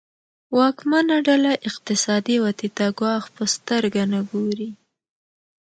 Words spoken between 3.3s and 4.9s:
په سترګه نه ګوري.